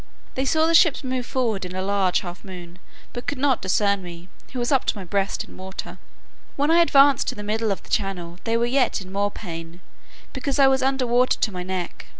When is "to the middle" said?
7.27-7.71